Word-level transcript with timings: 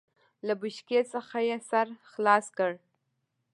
له 0.47 0.53
بوشکې 0.59 1.01
څخه 1.13 1.37
يې 1.47 1.57
سر 1.69 1.87
خلاص 2.11 2.45
کړ. 2.57 2.71